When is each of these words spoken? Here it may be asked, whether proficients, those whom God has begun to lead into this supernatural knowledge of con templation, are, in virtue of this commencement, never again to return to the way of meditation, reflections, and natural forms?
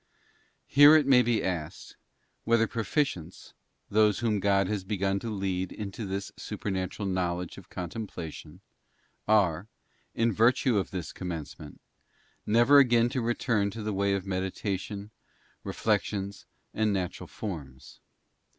Here 0.65 0.95
it 0.95 1.05
may 1.05 1.21
be 1.21 1.43
asked, 1.43 1.95
whether 2.43 2.65
proficients, 2.67 3.53
those 3.87 4.17
whom 4.17 4.39
God 4.39 4.67
has 4.67 4.83
begun 4.83 5.19
to 5.19 5.29
lead 5.29 5.71
into 5.71 6.07
this 6.07 6.31
supernatural 6.37 7.07
knowledge 7.07 7.59
of 7.59 7.69
con 7.69 7.91
templation, 7.91 8.61
are, 9.27 9.67
in 10.15 10.31
virtue 10.33 10.79
of 10.79 10.89
this 10.89 11.13
commencement, 11.13 11.79
never 12.47 12.79
again 12.79 13.09
to 13.09 13.21
return 13.21 13.69
to 13.69 13.83
the 13.83 13.93
way 13.93 14.15
of 14.15 14.25
meditation, 14.25 15.11
reflections, 15.63 16.47
and 16.73 16.91
natural 16.91 17.27
forms? 17.27 17.99